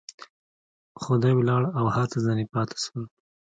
[1.01, 3.05] خو دى ولاړ او هر څه ځنې پاته سول.